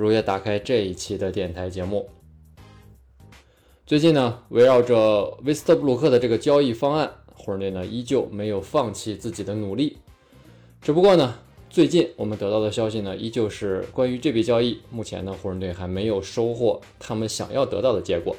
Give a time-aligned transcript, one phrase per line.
[0.00, 2.08] 如约打开这一期的电台节目。
[3.84, 9.96] 最近呢，围绕着威斯特布鲁克的这个交易方案，湖人队呢依旧没有放弃自己的努力。
[10.80, 11.34] 只不过呢，
[11.68, 18.36] 最近我们得到的消息呢，依旧是关于这笔交易，目前呢，湖人队还没有收获他们想要得到的结果。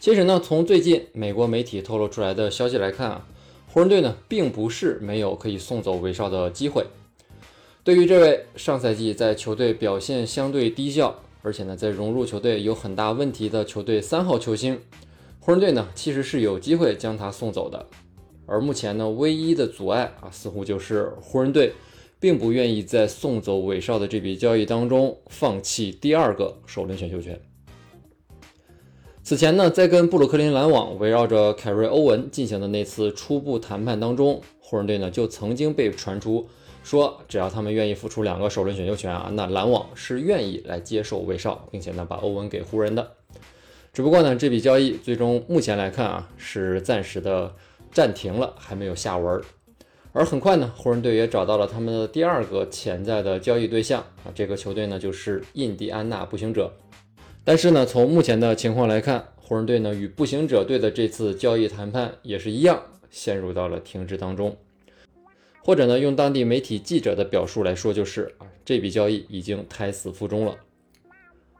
[0.00, 3.26] 其实呢，从最近美国媒体透露出来的消息来看啊。
[3.70, 6.86] 湖人队呢，并不是没有可以送走威少的机会。
[7.88, 14.78] 对于这位上赛季在球队表现相对低效，而且呢在融入球队有很大问题的球队三号球星，
[15.40, 17.86] 湖人队呢其实是有机会将他送走的。
[18.44, 21.72] 而目前呢，唯一的阻碍啊，似乎就是湖人队
[22.20, 27.40] 并不愿意在送走韦少的这笔交易当中放弃第二个首轮选秀权。
[29.22, 36.46] 此前呢，在跟布鲁克林篮网围绕着凯瑞·欧文进行的那次初步谈判当中，湖人队呢就曾经被传出
[36.88, 43.12] 说，只要他们愿意付出两个首轮选秀权啊，那篮网是愿意来接受威少，并且呢把欧文给湖人的。
[43.92, 47.54] 只不过呢，这笔交易最终目前来看啊，是暂时的
[47.92, 49.38] 暂停了，还没有下文。
[50.14, 56.72] 而很快呢，湖人队也找到了他们的第二个潜在的交易对象啊，这个球队呢就是印第安纳步行者。
[57.44, 62.80] 但是呢，从目前的情况来看，湖人队呢与步行者队的这次交易谈判也是一样，
[63.10, 64.56] 陷入到了停滞当中。
[65.68, 70.56] 或者呢，用当地媒体记者的表述来说，就是啊，这笔交易已经胎死腹中了。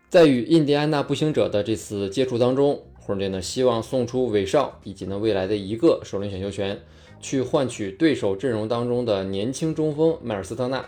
[0.08, 6.80] 在与印第安纳步行者的这次接触当中，湖人队呢希望送出韦少以及呢未来的一个首轮选秀权，
[7.20, 10.82] 去换取对手阵容当中的年轻中锋迈尔斯特纳，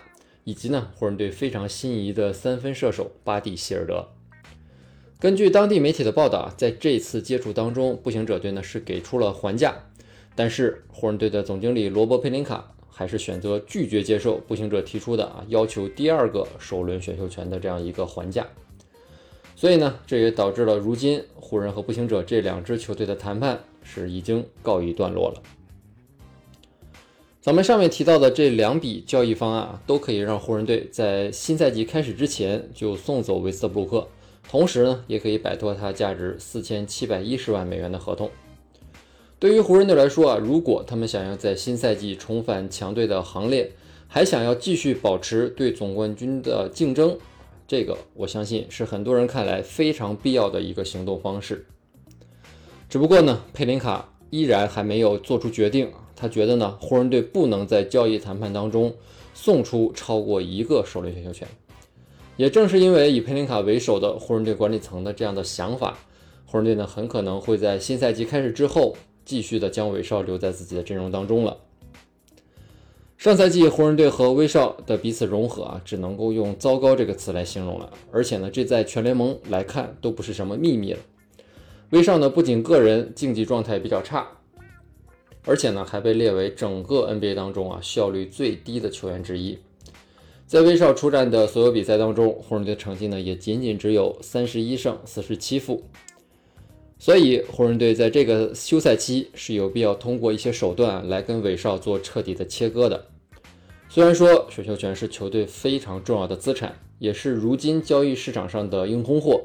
[0.44, 4.08] 以及呢湖人队非常心仪的三分射手巴蒂希尔德。
[5.18, 9.90] 根据当地媒体的报道啊，在这次接触当中，步行者队呢是给出了还价，
[10.34, 18.46] 但是湖人队的总经理罗伯·佩林卡还是选择拒绝接受步行者提出的啊要求第二个首轮选秀权的这样一个还价。
[19.56, 25.42] 所以呢，这也导致了如今湖人和步行者这两支球队的谈判是已经告一段落了。
[27.42, 34.08] 咱们上面提到的这两笔交易方案啊，都可以让湖人队在新赛季开始之前就送走维斯特布鲁克。
[34.48, 38.30] 同时呢，也可以摆脱他价值四千七百一十万美元的合同。
[39.40, 43.72] 对于湖人队来说啊，如果他们想要在新赛季重返强队的行列，
[44.06, 47.16] 还想要继续保持对总冠军的竞争，
[47.66, 51.64] 这个我相信是很多人看来非常必要的一个行动方式。
[52.90, 55.90] 只不过呢，佩林卡依然还没有做出决定。
[56.14, 58.92] 他觉得呢，湖人队不能在交易谈判当中
[59.32, 61.48] 送出超过一个首轮选秀权。
[62.36, 65.96] 也正是因为以佩林卡为首的湖人队管理层的这样的想法，
[66.44, 68.94] 湖人队呢很可能会在新赛季开始之后
[69.30, 71.58] 继续的将威少留在自己的阵容当中了。
[73.16, 77.92] 上赛季湖人队和威少的彼此融合啊，只能够用糟糕这个词来形容了。
[78.10, 80.98] 而且呢，这在全联盟来看都不是什么秘密了。
[81.90, 84.26] 威少呢不仅个人竞技状态比较差，
[85.44, 89.56] 而且呢还被列为整个 NBA 当中啊效率最低的球员之一。
[90.48, 95.84] 在威少出战的所有比赛当中，湖人队的成绩呢也仅仅只有三十一胜四十七负，
[97.00, 103.06] 所以湖人队在这个休赛期是有必要通过一些手段来跟韦少做彻底的切割的。
[103.88, 109.40] 虽然说选秀权是球队非常重要的资产，也是如今交易市场上的硬通货，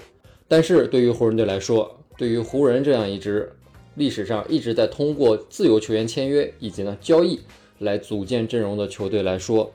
[0.49, 3.49] 但是对于湖人队来说，对于湖人这样一支
[3.95, 7.39] 历史上一直在通过自由球员签约以及呢交易
[7.79, 9.71] 来组建阵容的球队来说，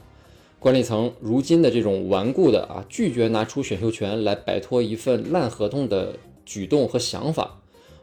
[0.59, 7.60] 管理层如今的这种顽固的啊，拒绝拿出选秀权来摆脱一份烂合同的举动和想法，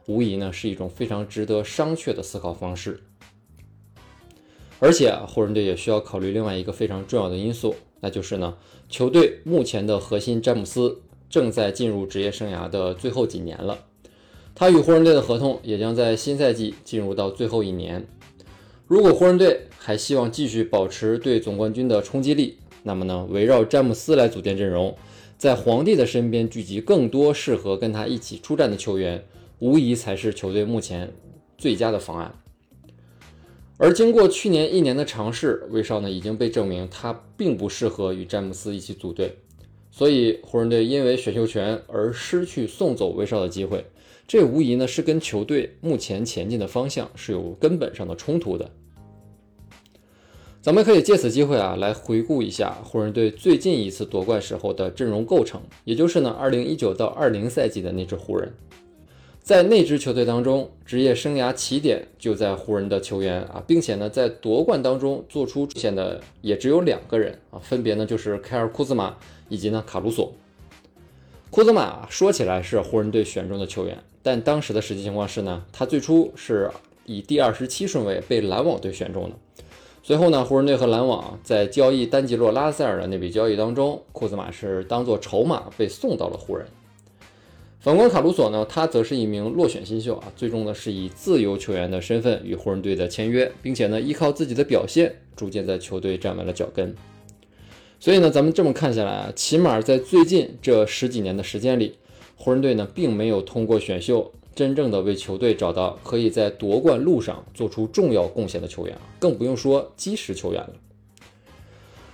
[0.07, 2.99] 无疑呢是一种非常值得商榷的思考方式。
[4.79, 8.57] 而且啊，湖人队也需要考虑另外一个非常重要的因素，那就是呢，
[8.89, 13.85] 球队目前的核心詹姆斯正在进入职业生涯的最后几年了，
[14.53, 18.07] 他与湖人队的合同也将在新赛季进入到最后一年。
[18.85, 24.95] 如果湖人队还希望继续保持对总冠军的冲击力，那么呢，围绕詹姆斯来组建阵容，
[25.39, 29.25] 在皇帝的身边聚集更多适合跟他一起出战的球员，
[29.59, 31.13] 无疑才是球队目前
[31.57, 32.33] 最佳的方案。
[33.77, 39.37] 而经过去年一年的尝试，威少呢已经被证明他并不适合与詹姆斯一起组队，
[39.91, 43.85] 所以湖人队因为选秀权而失去送走威少的机会，
[44.27, 48.71] 这无疑呢是跟球队目前前进的方向是有根本上的冲突的。
[50.59, 58.51] 咱们可以借此机会啊，来回顾一下湖人队最近一次夺冠时候的阵容构成，也就是呢，二零一九到二零赛季的那支湖人。
[59.47, 69.15] 在那支球队当中，职业生涯起点就在湖人的球员啊，并且呢，在夺冠当中做出出现的也只有两个人啊，分别呢就是凯尔库兹马
[69.47, 70.33] 以及呢卡鲁索。
[71.49, 76.69] 库兹马说起来是湖人队选中的球员，但当时的实际情况是呢，他最初是
[77.05, 79.35] 以第二十七顺位被篮网队选中的。
[80.03, 86.67] 随后呢，湖人队和篮网在交易丹吉洛·拉塞尔的那笔交易当中，库兹马是当做筹码被送到了湖人。
[87.87, 96.93] 反观卡鲁索呢，他则是一名落选新秀啊，最终呢是以自由球员的身份与湖人队的签约，并且呢依靠自己的表现，逐渐在球队站稳了脚跟。
[97.97, 101.95] 所以呢，咱们这么看下来啊，起码在最近这十几年的时间里，
[102.35, 104.33] 湖人队呢并没有通过选秀。
[104.53, 110.73] 真正的为球队找到可以在夺冠路上做出重要贡献的球员啊更不用说基石球员了。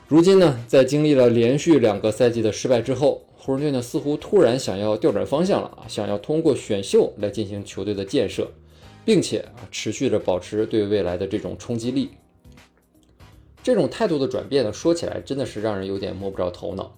[0.08, 8.50] 如今呢，在经历了连续两个赛季的失败之后，湖人队呢似乎突然想要调转方向了啊，想要通过选秀来进行球队的建设，
[9.04, 12.12] 并且啊持续着保持对未来的这种冲击力。
[13.62, 16.96] 这种态度的转变呢，说起来真的是让人有点摸不着头脑。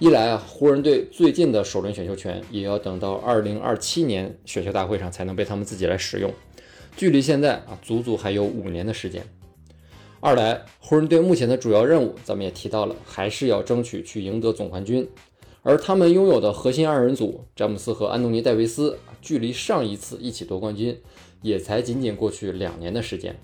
[0.00, 6.34] 一来啊，湖人队最近的首轮选秀权也要等到二零二七年选秀大会上才能被他们自己来使用，
[6.96, 9.24] 距离现在啊足足还有五年的时间。
[10.18, 15.08] 二来，湖人队目前的主要任务，咱们也提到了，还是要争取去赢得总冠军。
[15.68, 20.98] 而他们拥有的核心二人组詹姆斯和安东尼戴维斯，距离上一次一起夺冠军
[21.42, 23.38] 也才仅仅过去两年的时间，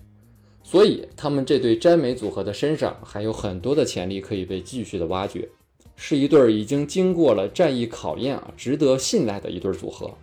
[0.63, 5.51] 所以他们这对詹美组合的身上还有很多的潜力可以被继续的挖掘。
[5.97, 10.15] 是一对已经经过了战役考验啊，值得信赖的一对组合。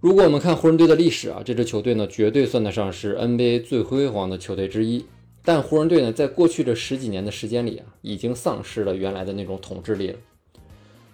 [0.00, 5.04] 如果我们看湖人队的历史啊，这支球队呢，绝对算得上是 NBA 最辉煌的球队之一。
[5.46, 10.18] 但湖人队呢，在过去这十几年的时间里啊，已经丧失了原来的那种统治力了。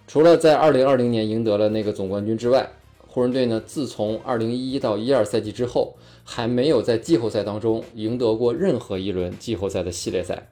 [0.07, 2.67] 除了在2020年赢得了那个总冠军之外，
[3.07, 10.49] 湖人队呢，自从2011到12赛季之后，还没有在季后赛当中赢得过任何一轮季后赛的系列赛。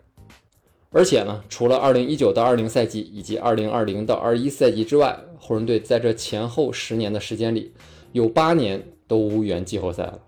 [0.92, 7.74] 而且呢，除了二零一九到二零赛季以及二零二零到二一赛季之外，湖人队在这前后十年的时间里，
[8.12, 10.19] 有八年都无缘季后赛了。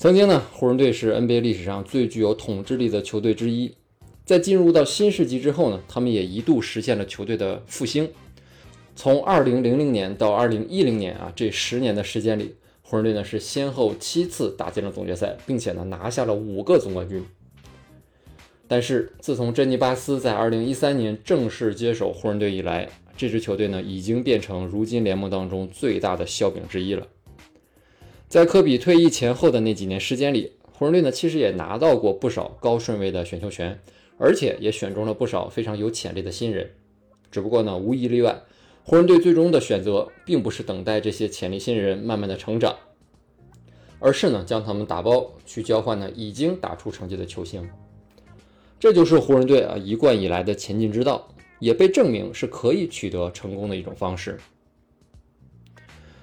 [0.00, 3.74] 曾经呢，湖人队是 NBA 历史上最具有统治力的球队之一。
[4.24, 8.08] 在进入到新世纪之后呢，他们也一度实现了球队的复兴。
[8.96, 17.22] 从二零零零年到二零一零年啊，这十年的时间里，湖人队呢是先后七次打进了总决赛，并且呢拿下了五个总冠军。
[18.66, 22.88] 但是自从珍妮巴斯在2013年正式接手湖人队以来，
[23.18, 27.06] 这支球队呢已经变成如今联盟当中最大的笑柄之一了。
[28.30, 33.76] 在科比退役前后的那几年时间里，湖人队呢其实也拿到过不少高顺位的选秀权，
[34.18, 36.70] 而且也选中了不少非常有潜力的新人。
[37.32, 38.40] 只不过呢，无一例外，
[38.84, 42.76] 湖人队最终的选择并不是等待这些潜力新人慢慢的成长，
[43.98, 47.68] 而是呢将他们打包去交换呢已经打出成绩的球星。
[48.78, 54.38] 这就是湖人队啊一贯以来的前进之道，也被证明是可以取得成功的一种方式。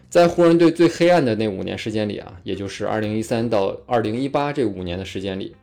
[0.10, 5.54] 在湖人队最黑暗的那五年时间里啊，也就是2013到2018这五年的时间里，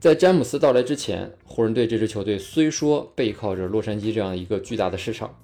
[0.00, 5.38] 在詹姆斯到来之前，湖人队这支球队虽说背靠着洛杉矶这样一个巨大的市场，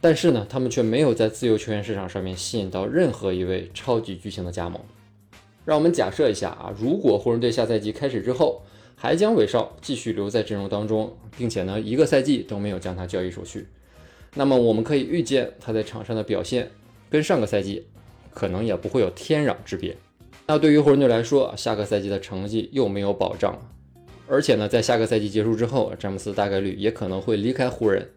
[0.00, 4.80] 但是呢，他们却没有在自由球员市场上面吸引到任何一位超级巨星的加盟。
[5.64, 8.62] 让我们假设一下啊，如果湖人队下赛季开始之后，
[8.94, 13.66] 还将韦少继续留在阵容当中，并且呢，一个赛季都没有将他交易出去。
[14.34, 16.70] 那么我们可以预见他在场上的表现
[17.10, 17.86] 跟上个赛季
[18.32, 19.96] 可能也不会有天壤之别。
[20.46, 23.60] 那对于湖人队来说，下个赛季的成绩又没有保障了，
[24.28, 28.10] 而且呢，在下个赛季结束之后，詹姆斯大概率也可能会离开湖人。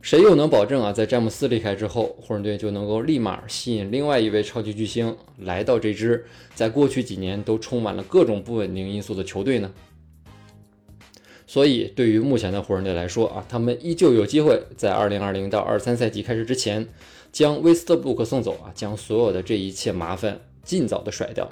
[0.00, 6.24] 谁又能保证啊，在詹姆斯离开之后，湖人队就能够立马吸引另外一位超级巨星来到这支
[6.56, 9.70] 在过去几年都充满了各种不稳定因素的球队呢？
[11.46, 16.88] 所以，对于目前的湖人队来说啊，他们依旧有机会在2020到23赛季开始之前，
[17.30, 21.50] 将威斯特布鲁克送走啊，将所有的这一切麻烦尽早的甩掉。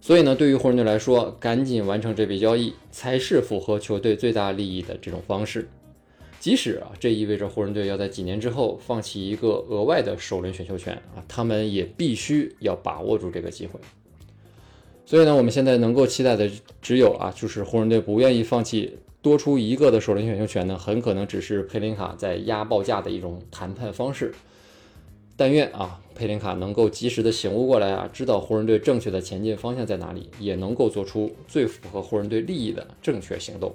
[0.00, 5.66] 所以呢，对于湖人队来说，赶紧完成这笔交易才是符合球队最大利益的这种方式。
[6.38, 13.80] 即使啊，这意味着湖人队要在几年之后放弃一个额外的首轮选秀权啊，他们也必须要把握住这个机会。
[15.06, 24.34] 所以呢，我们现在能够期待的只有啊，就是湖人队不愿意放弃多出一个的首轮选秀权呢，很可能只是佩林卡在压报价的一种谈判方式。
[25.36, 33.74] 但愿啊，佩林卡能够及时的醒悟过来啊，知道湖人队正确的前进方向在哪里，也能够做出最符合湖人队利益的正确行动。